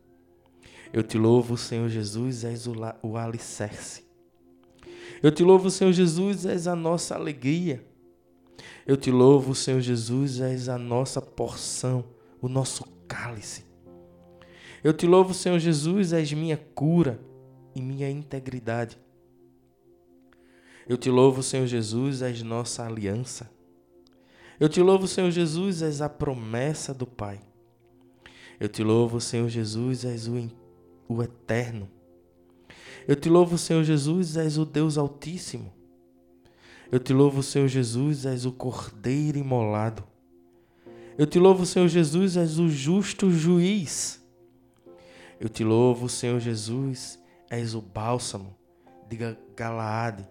Eu 0.93 1.01
te 1.01 1.17
louvo, 1.17 1.57
Senhor 1.57 1.89
Jesus, 1.89 2.43
és 2.43 2.67
o, 2.67 2.73
o 3.01 3.17
alicerce. 3.17 4.03
Eu 5.23 5.31
te 5.31 5.43
louvo, 5.43 5.71
Senhor 5.71 5.91
Jesus, 5.91 6.45
és 6.45 6.67
a 6.67 6.75
nossa 6.75 7.15
alegria. 7.15 7.83
Eu 8.85 8.95
te 8.95 9.09
louvo, 9.09 9.55
Senhor 9.55 9.81
Jesus, 9.81 10.39
és 10.39 10.69
a 10.69 10.77
nossa 10.77 11.19
porção, 11.19 12.05
o 12.39 12.47
nosso 12.47 12.85
cálice. 13.07 13.65
Eu 14.83 14.93
te 14.93 15.07
louvo, 15.07 15.33
Senhor 15.33 15.57
Jesus, 15.57 16.13
és 16.13 16.31
minha 16.31 16.57
cura 16.57 17.19
e 17.73 17.81
minha 17.81 18.09
integridade. 18.09 18.99
Eu 20.87 20.97
te 20.97 21.09
louvo, 21.09 21.41
Senhor 21.41 21.65
Jesus, 21.65 22.21
és 22.21 22.43
nossa 22.43 22.85
aliança. 22.85 23.49
Eu 24.59 24.69
te 24.69 24.81
louvo, 24.81 25.07
Senhor 25.07 25.31
Jesus, 25.31 25.81
és 25.81 26.01
a 26.01 26.09
promessa 26.09 26.93
do 26.93 27.07
Pai. 27.07 27.41
Eu 28.59 28.69
te 28.69 28.83
louvo, 28.83 29.19
Senhor 29.19 29.49
Jesus, 29.49 30.05
és 30.05 30.27
o, 30.27 30.37
o 31.07 31.21
eterno. 31.21 31.89
Eu 33.07 33.15
te 33.15 33.29
louvo, 33.29 33.57
Senhor 33.57 33.83
Jesus, 33.83 34.37
és 34.37 34.57
o 34.57 34.65
Deus 34.65 34.97
Altíssimo. 34.97 35.71
Eu 36.91 36.99
te 36.99 37.11
louvo, 37.11 37.41
Senhor 37.41 37.67
Jesus, 37.67 38.25
és 38.25 38.45
o 38.45 38.51
Cordeiro 38.51 39.37
imolado. 39.37 40.03
Eu 41.17 41.27
te 41.27 41.39
louvo, 41.39 41.65
Senhor 41.65 41.87
Jesus, 41.87 42.37
és 42.37 42.59
o 42.59 42.69
justo 42.69 43.31
juiz. 43.31 44.23
Eu 45.39 45.49
te 45.49 45.63
louvo, 45.63 46.07
Senhor 46.07 46.39
Jesus, 46.39 47.19
és 47.49 47.75
o 47.75 47.81
bálsamo 47.81 48.55
de 49.09 49.17
Galaade. 49.55 50.27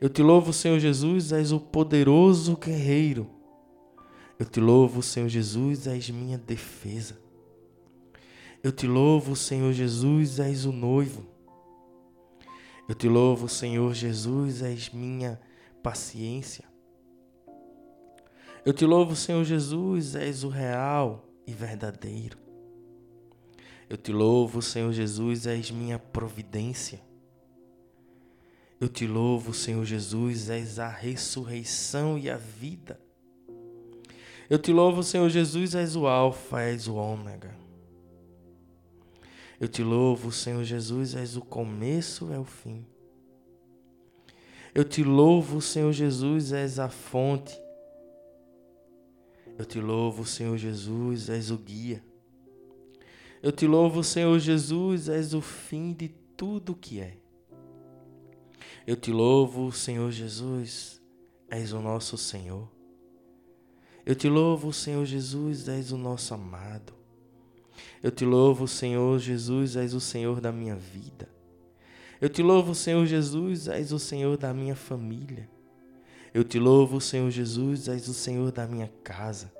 Eu 0.00 0.08
te 0.08 0.22
louvo, 0.22 0.52
Senhor 0.52 0.78
Jesus, 0.78 1.32
és 1.32 1.52
o 1.52 1.58
poderoso 1.58 2.56
guerreiro. 2.56 3.28
Eu 4.38 4.46
te 4.46 4.60
louvo, 4.60 5.02
Senhor 5.02 5.28
Jesus, 5.28 5.86
és 5.86 6.10
minha 6.10 6.36
defesa. 6.36 7.23
Eu 8.64 8.72
te 8.72 8.86
louvo, 8.86 9.36
Senhor 9.36 9.74
Jesus, 9.74 10.40
és 10.40 10.64
o 10.64 10.72
noivo. 10.72 11.26
Eu 12.88 12.94
te 12.94 13.06
louvo, 13.06 13.46
Senhor 13.46 13.92
Jesus, 13.92 14.62
és 14.62 14.88
minha 14.88 15.38
paciência. 15.82 16.64
Eu 18.64 18.72
te 18.72 18.86
louvo, 18.86 19.14
Senhor 19.14 19.44
Jesus, 19.44 20.14
és 20.14 20.44
o 20.44 20.48
real 20.48 21.28
e 21.46 21.52
verdadeiro. 21.52 22.38
Eu 23.86 23.98
te 23.98 24.10
louvo, 24.10 24.62
Senhor 24.62 24.94
Jesus, 24.94 25.46
és 25.46 25.70
minha 25.70 25.98
providência. 25.98 27.02
Eu 28.80 28.88
te 28.88 29.06
louvo, 29.06 29.52
Senhor 29.52 29.84
Jesus, 29.84 30.48
és 30.48 30.78
a 30.78 30.88
ressurreição 30.88 32.16
e 32.16 32.30
a 32.30 32.38
vida. 32.38 32.98
Eu 34.48 34.58
te 34.58 34.72
louvo, 34.72 35.02
Senhor 35.02 35.28
Jesus, 35.28 35.74
és 35.74 35.94
o 35.94 36.06
Alfa, 36.06 36.62
és 36.62 36.88
o 36.88 36.94
Ômega. 36.94 37.63
Eu 39.60 39.68
te 39.68 39.82
louvo, 39.82 40.32
Senhor 40.32 40.64
Jesus, 40.64 41.14
és 41.14 41.36
o 41.36 41.40
começo 41.40 42.32
é 42.32 42.38
o 42.38 42.44
fim. 42.44 42.84
Eu 44.74 44.84
te 44.84 45.04
louvo, 45.04 45.60
Senhor 45.60 45.92
Jesus, 45.92 46.52
és 46.52 46.78
a 46.80 46.88
fonte. 46.88 47.56
Eu 49.56 49.64
te 49.64 49.80
louvo, 49.80 50.26
Senhor 50.26 50.58
Jesus, 50.58 51.28
és 51.28 51.50
o 51.52 51.56
guia. 51.56 52.04
Eu 53.40 53.52
te 53.52 53.66
louvo, 53.66 54.02
Senhor 54.02 54.36
Jesus, 54.40 55.08
és 55.08 55.32
o 55.32 55.40
fim 55.40 55.92
de 55.92 56.08
tudo 56.08 56.74
que 56.74 56.98
é. 56.98 57.16
Eu 58.86 58.96
te 58.96 59.12
louvo, 59.12 59.70
Senhor 59.70 60.10
Jesus, 60.10 61.00
és 61.48 61.72
o 61.72 61.80
nosso 61.80 62.18
Senhor. 62.18 62.68
Eu 64.04 64.14
te 64.14 64.28
louvo, 64.28 64.72
Senhor 64.72 65.04
Jesus, 65.06 65.68
és 65.68 65.92
o 65.92 65.96
nosso 65.96 66.34
amado. 66.34 67.03
Eu 68.02 68.10
te 68.10 68.24
louvo, 68.24 68.66
Senhor 68.68 69.18
Jesus, 69.18 69.76
és 69.76 69.94
o 69.94 70.00
Senhor 70.00 70.40
da 70.40 70.52
minha 70.52 70.76
vida. 70.76 71.28
Eu 72.20 72.28
te 72.28 72.42
louvo, 72.42 72.74
Senhor 72.74 73.04
Jesus, 73.06 73.68
és 73.68 73.92
o 73.92 73.98
Senhor 73.98 74.36
da 74.36 74.52
minha 74.54 74.74
família. 74.74 75.48
Eu 76.32 76.42
te 76.42 76.58
louvo, 76.58 77.00
Senhor 77.00 77.30
Jesus, 77.30 77.88
és 77.88 78.08
o 78.08 78.14
Senhor 78.14 78.50
da 78.50 78.66
minha 78.66 78.90
casa. 79.02 79.52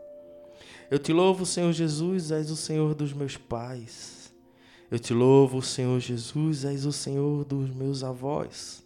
Eu 0.90 0.98
te 0.98 1.12
louvo, 1.12 1.46
Senhor 1.46 1.72
Jesus, 1.72 2.31
és 2.31 2.50
o 2.50 2.57
Senhor 2.57 2.94
dos 2.94 3.12
meus 3.12 3.37
pais. 3.37 4.33
Eu 4.90 4.98
te 4.98 5.12
louvo, 5.12 5.61
Senhor 5.61 5.98
Jesus, 6.00 6.64
és 6.64 6.85
o 6.85 6.92
Senhor 6.92 7.44
dos 7.44 7.70
meus 7.70 8.03
avós. 8.03 8.85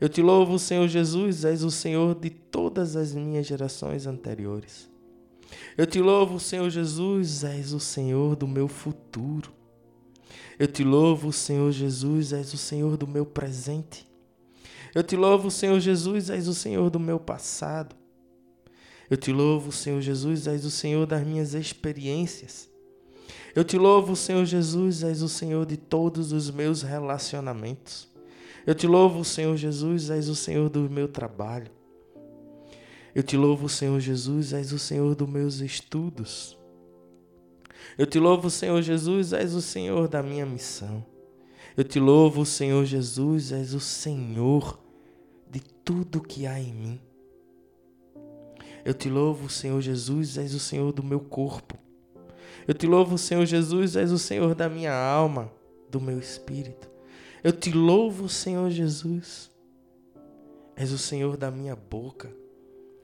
Eu 0.00 0.08
te 0.08 0.20
louvo, 0.20 0.58
Senhor 0.58 0.88
Jesus, 0.88 1.44
és 1.44 1.62
o 1.62 1.70
Senhor 1.70 2.14
de 2.14 2.28
todas 2.30 2.96
as 2.96 3.14
minhas 3.14 3.46
gerações 3.46 4.06
anteriores. 4.06 4.91
Eu 5.76 5.86
te 5.86 6.00
louvo, 6.00 6.38
Senhor 6.38 6.68
Jesus, 6.70 7.44
és 7.44 7.72
o 7.72 7.80
Senhor 7.80 8.36
do 8.36 8.46
meu 8.46 8.68
futuro. 8.68 9.52
Eu 10.58 10.66
te 10.66 10.84
louvo, 10.84 11.32
Senhor 11.32 11.72
Jesus, 11.72 12.32
és 12.32 12.52
o 12.52 12.58
Senhor 12.58 12.96
do 12.96 13.06
meu 13.06 13.24
presente. 13.26 14.06
Eu 14.94 15.02
te 15.02 15.16
louvo, 15.16 15.50
Senhor 15.50 15.80
Jesus, 15.80 16.30
és 16.30 16.46
o 16.48 16.54
Senhor 16.54 16.90
do 16.90 17.00
meu 17.00 17.18
passado. 17.18 17.96
Eu 19.08 19.16
te 19.16 19.32
louvo, 19.32 19.72
Senhor 19.72 20.00
Jesus, 20.00 20.46
és 20.46 20.64
o 20.64 20.70
Senhor 20.70 21.06
das 21.06 21.26
minhas 21.26 21.54
experiências. 21.54 22.70
Eu 23.54 23.64
te 23.64 23.76
louvo, 23.76 24.16
Senhor 24.16 24.44
Jesus, 24.44 25.02
és 25.02 25.20
o 25.22 25.28
Senhor 25.28 25.66
de 25.66 25.76
todos 25.76 26.32
os 26.32 26.50
meus 26.50 26.82
relacionamentos. 26.82 28.08
Eu 28.66 28.74
te 28.74 28.86
louvo, 28.86 29.24
Senhor 29.24 29.56
Jesus, 29.56 30.08
és 30.10 30.28
o 30.28 30.34
Senhor 30.34 30.68
do 30.68 30.88
meu 30.88 31.08
trabalho. 31.08 31.70
Eu 33.14 33.22
te 33.22 33.36
louvo, 33.36 33.68
Senhor 33.68 34.00
Jesus, 34.00 34.54
és 34.54 34.72
o 34.72 34.78
Senhor 34.78 35.14
dos 35.14 35.28
meus 35.28 35.60
estudos. 35.60 36.58
Eu 37.98 38.06
te 38.06 38.18
louvo, 38.18 38.48
Senhor 38.48 38.80
Jesus, 38.80 39.34
és 39.34 39.54
o 39.54 39.60
Senhor 39.60 40.08
da 40.08 40.22
minha 40.22 40.46
missão. 40.46 41.04
Eu 41.76 41.84
te 41.84 42.00
louvo, 42.00 42.46
Senhor 42.46 42.86
Jesus, 42.86 43.52
és 43.52 43.74
o 43.74 43.80
Senhor 43.80 44.80
de 45.50 45.60
tudo 45.60 46.22
que 46.22 46.46
há 46.46 46.58
em 46.58 46.72
mim. 46.72 47.00
Eu 48.82 48.94
te 48.94 49.10
louvo, 49.10 49.50
Senhor 49.50 49.80
Jesus, 49.82 50.38
és 50.38 50.54
o 50.54 50.58
Senhor 50.58 50.90
do 50.90 51.02
meu 51.02 51.20
corpo. 51.20 51.76
Eu 52.66 52.72
te 52.72 52.86
louvo, 52.86 53.18
Senhor 53.18 53.44
Jesus, 53.44 53.94
és 53.94 54.10
o 54.10 54.18
Senhor 54.18 54.54
da 54.54 54.70
minha 54.70 54.94
alma, 54.94 55.52
do 55.90 56.00
meu 56.00 56.18
espírito. 56.18 56.90
Eu 57.44 57.52
te 57.52 57.72
louvo, 57.72 58.26
Senhor 58.26 58.70
Jesus, 58.70 59.50
és 60.74 60.92
o 60.92 60.98
Senhor 60.98 61.36
da 61.36 61.50
minha 61.50 61.76
boca 61.76 62.41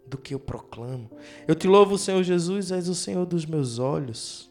do 0.08 0.18
que 0.18 0.34
eu 0.34 0.40
proclamo. 0.40 1.10
Eu 1.46 1.54
te 1.54 1.66
louvo, 1.66 1.98
Senhor 1.98 2.22
Jesus, 2.22 2.72
és 2.72 2.88
o 2.88 2.94
Senhor 2.94 3.26
dos 3.26 3.44
meus 3.44 3.78
olhos. 3.78 4.50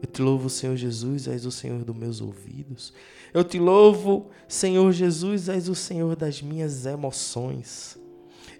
Eu 0.00 0.06
te 0.06 0.20
louvo, 0.20 0.50
Senhor 0.50 0.76
Jesus, 0.76 1.28
és 1.28 1.46
o 1.46 1.50
Senhor 1.50 1.84
dos 1.84 1.96
meus 1.96 2.20
ouvidos. 2.20 2.92
Eu 3.32 3.44
te 3.44 3.58
louvo, 3.58 4.30
Senhor 4.48 4.92
Jesus, 4.92 5.48
és 5.48 5.68
o 5.68 5.74
Senhor 5.74 6.16
das 6.16 6.42
minhas 6.42 6.86
emoções. 6.86 7.98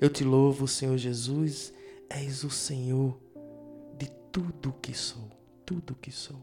Eu 0.00 0.08
te 0.08 0.24
louvo, 0.24 0.66
Senhor 0.66 0.96
Jesus, 0.96 1.72
és 2.08 2.44
o 2.44 2.50
Senhor 2.50 3.18
de 3.98 4.10
tudo 4.30 4.74
que 4.80 4.94
sou, 4.94 5.30
tudo 5.66 5.94
que 6.00 6.10
sou. 6.10 6.40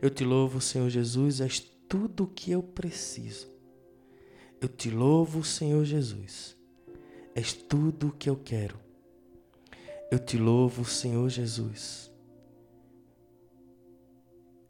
Eu 0.00 0.10
te 0.10 0.24
louvo, 0.24 0.60
Senhor 0.60 0.88
Jesus, 0.88 1.40
és 1.40 1.60
tudo 1.88 2.24
o 2.24 2.28
que 2.28 2.50
eu 2.50 2.62
preciso. 2.62 3.48
Eu 4.60 4.68
te 4.68 4.90
louvo, 4.90 5.44
Senhor 5.44 5.84
Jesus 5.84 6.56
És 7.34 7.52
tudo 7.52 8.08
o 8.08 8.12
que 8.12 8.30
eu 8.30 8.36
quero. 8.36 8.78
Eu 10.10 10.18
te 10.18 10.38
louvo, 10.38 10.84
Senhor 10.84 11.28
Jesus. 11.28 12.12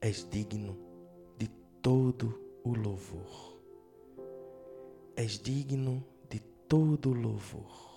És 0.01 0.27
digno 0.31 0.77
de 1.39 1.49
todo 1.83 2.41
o 2.65 2.75
louvor. 2.75 3.61
És 5.17 5.39
digno 5.39 6.03
de 6.31 6.41
todo 6.69 7.11
o 7.11 7.13
louvor. 7.13 7.94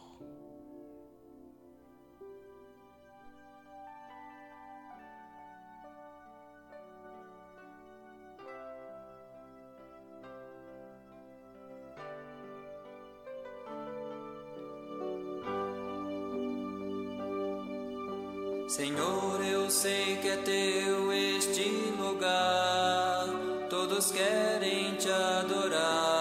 Senhor, 18.67 19.39
eu 19.45 19.69
sei 19.69 20.17
que 20.17 20.27
é 20.27 20.35
teu 20.35 21.13
este 21.13 21.93
lugar, 21.97 23.27
todos 23.69 24.11
querem 24.11 24.93
te 24.95 25.09
adorar, 25.09 26.16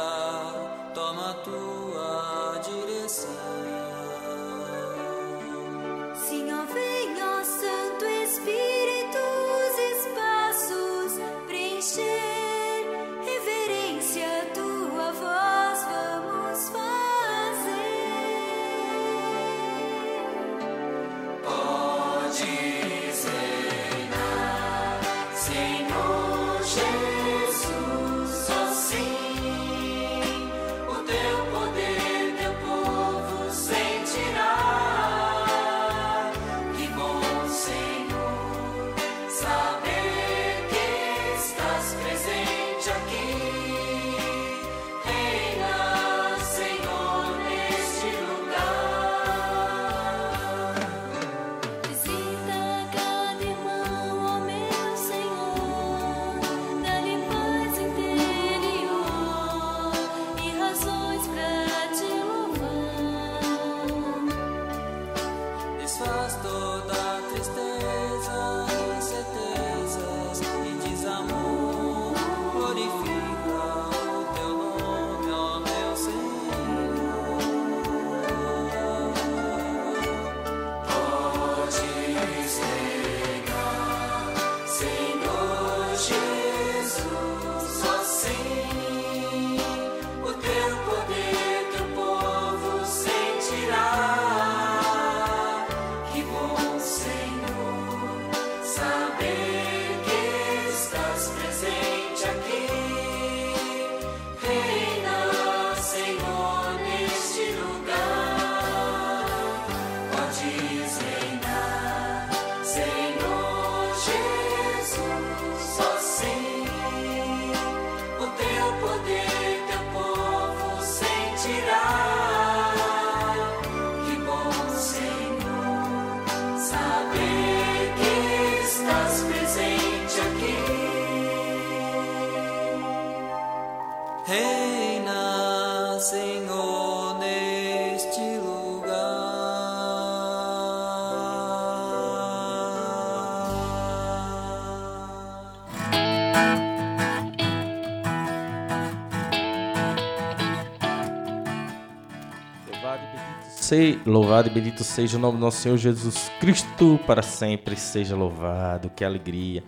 e 153.66 153.96
bendito, 153.96 154.00
se, 154.00 154.00
louvado 154.06 154.48
e 154.48 154.50
bendito 154.50 154.84
seja 154.84 155.16
o 155.16 155.20
nome 155.20 155.38
do 155.38 155.40
nosso 155.40 155.60
Senhor 155.60 155.76
Jesus 155.76 156.30
Cristo, 156.38 157.00
para 157.06 157.22
sempre 157.22 157.76
seja 157.76 158.14
louvado. 158.14 158.90
Que 158.90 159.04
alegria. 159.04 159.64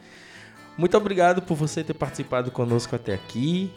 Muito 0.77 0.97
obrigado 0.97 1.43
por 1.43 1.57
você 1.57 1.83
ter 1.83 1.95
participado 1.95 2.51
conosco 2.51 2.95
até 2.95 3.15
aqui. 3.15 3.73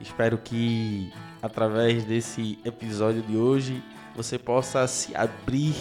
Espero 0.00 0.36
que 0.38 1.10
através 1.40 2.04
desse 2.04 2.58
episódio 2.64 3.22
de 3.22 3.36
hoje 3.36 3.82
você 4.14 4.38
possa 4.38 4.86
se 4.86 5.16
abrir 5.16 5.74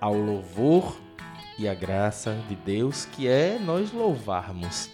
ao 0.00 0.14
louvor 0.14 0.96
e 1.58 1.68
à 1.68 1.74
graça 1.74 2.38
de 2.48 2.54
Deus, 2.54 3.04
que 3.04 3.28
é 3.28 3.58
nós 3.58 3.92
louvarmos. 3.92 4.88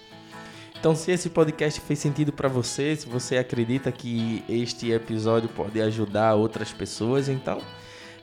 Então, 0.78 0.94
se 0.94 1.10
esse 1.10 1.30
podcast 1.30 1.80
fez 1.80 1.98
sentido 1.98 2.32
para 2.32 2.48
você, 2.48 2.94
se 2.94 3.08
você 3.08 3.38
acredita 3.38 3.90
que 3.90 4.44
este 4.48 4.92
episódio 4.92 5.48
pode 5.48 5.80
ajudar 5.80 6.34
outras 6.34 6.72
pessoas, 6.72 7.28
então 7.28 7.60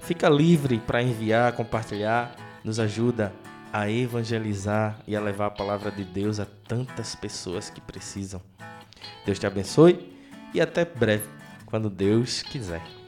fica 0.01 0.29
livre 0.29 0.79
para 0.79 1.01
enviar, 1.01 1.53
compartilhar, 1.53 2.35
nos 2.63 2.79
ajuda 2.79 3.33
a 3.71 3.89
evangelizar 3.89 4.99
e 5.07 5.15
a 5.15 5.19
levar 5.19 5.47
a 5.47 5.51
palavra 5.51 5.91
de 5.91 6.03
Deus 6.03 6.39
a 6.39 6.45
tantas 6.45 7.15
pessoas 7.15 7.69
que 7.69 7.81
precisam. 7.81 8.39
Deus 9.25 9.39
te 9.39 9.47
abençoe 9.47 10.13
e 10.53 10.61
até 10.61 10.85
breve, 10.85 11.27
quando 11.65 11.89
Deus 11.89 12.43
quiser. 12.43 13.02